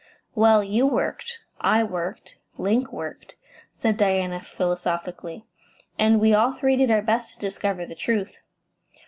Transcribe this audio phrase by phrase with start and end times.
[0.33, 3.35] "Well, you worked; I worked; Link worked,"
[3.77, 5.45] said Diana, philosophically,
[5.99, 8.39] "and we all three did our best to discover the truth."